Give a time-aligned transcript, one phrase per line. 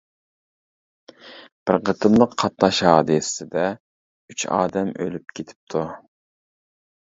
[1.69, 3.67] بىر قېتىملىق قاتناش ھادىسىسىدە
[4.31, 5.87] ئۈچ ئادەم ئۆلۈپ كېتىپتۇ.